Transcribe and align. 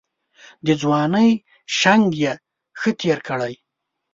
د 0.65 0.67
ځوانۍ 0.81 1.31
شنګ 1.77 2.05
یې 2.23 2.33
ښه 2.79 2.91
تېر 2.99 3.19
کړی. 3.27 3.53